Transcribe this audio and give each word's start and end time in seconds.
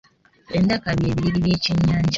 Endaka 0.57 0.87
bye 0.97 1.11
biriri 1.17 1.39
by’ekyennyanja. 1.45 2.09